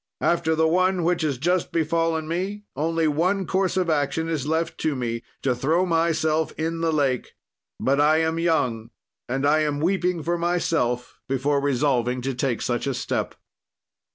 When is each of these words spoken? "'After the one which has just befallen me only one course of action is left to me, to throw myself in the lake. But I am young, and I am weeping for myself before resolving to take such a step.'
"'After 0.19 0.55
the 0.55 0.67
one 0.67 1.03
which 1.03 1.21
has 1.21 1.37
just 1.37 1.71
befallen 1.71 2.27
me 2.27 2.63
only 2.75 3.07
one 3.07 3.45
course 3.45 3.77
of 3.77 3.87
action 3.87 4.27
is 4.29 4.47
left 4.47 4.79
to 4.79 4.95
me, 4.95 5.21
to 5.43 5.53
throw 5.53 5.85
myself 5.85 6.51
in 6.53 6.81
the 6.81 6.91
lake. 6.91 7.33
But 7.79 8.01
I 8.01 8.17
am 8.17 8.39
young, 8.39 8.89
and 9.29 9.45
I 9.45 9.59
am 9.59 9.79
weeping 9.79 10.23
for 10.23 10.39
myself 10.39 11.19
before 11.29 11.61
resolving 11.61 12.21
to 12.23 12.33
take 12.33 12.63
such 12.63 12.87
a 12.87 12.95
step.' 12.95 13.35